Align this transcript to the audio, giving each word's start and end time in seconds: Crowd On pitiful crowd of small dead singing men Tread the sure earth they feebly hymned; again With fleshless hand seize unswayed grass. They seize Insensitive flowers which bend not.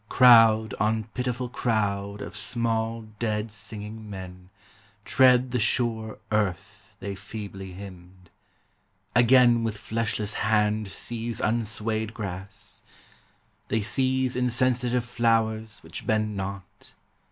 Crowd 0.09 0.73
On 0.79 1.03
pitiful 1.13 1.47
crowd 1.47 2.21
of 2.23 2.35
small 2.35 3.03
dead 3.19 3.51
singing 3.51 4.09
men 4.09 4.49
Tread 5.05 5.51
the 5.51 5.59
sure 5.59 6.17
earth 6.31 6.95
they 6.99 7.13
feebly 7.13 7.73
hymned; 7.73 8.31
again 9.15 9.63
With 9.63 9.77
fleshless 9.77 10.33
hand 10.41 10.87
seize 10.87 11.39
unswayed 11.39 12.15
grass. 12.15 12.81
They 13.67 13.81
seize 13.81 14.35
Insensitive 14.35 15.05
flowers 15.05 15.81
which 15.83 16.07
bend 16.07 16.35
not. 16.35 16.93